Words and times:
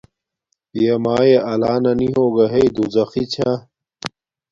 پیا 0.71 0.95
مایے 1.03 1.37
آلانا 1.51 1.91
نی 1.99 2.07
ہوگا 2.15 2.45
ہݵ 2.53 2.65
دوزخی 2.75 3.23
چھا 3.33 3.49